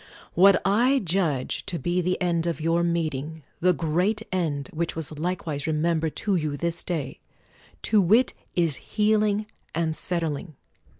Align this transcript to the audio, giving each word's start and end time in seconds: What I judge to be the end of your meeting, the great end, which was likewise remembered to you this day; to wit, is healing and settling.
What 0.33 0.59
I 0.65 0.97
judge 0.97 1.63
to 1.67 1.77
be 1.77 2.01
the 2.01 2.19
end 2.19 2.47
of 2.47 2.59
your 2.59 2.81
meeting, 2.81 3.43
the 3.59 3.71
great 3.71 4.23
end, 4.31 4.67
which 4.73 4.95
was 4.95 5.15
likewise 5.19 5.67
remembered 5.67 6.15
to 6.25 6.35
you 6.35 6.57
this 6.57 6.83
day; 6.83 7.19
to 7.83 8.01
wit, 8.01 8.33
is 8.55 8.77
healing 8.77 9.45
and 9.75 9.95
settling. 9.95 10.55